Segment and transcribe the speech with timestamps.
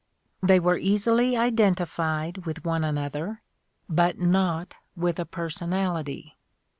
[0.41, 3.43] "They were easily identified with one another,
[3.87, 6.37] but not with a personality.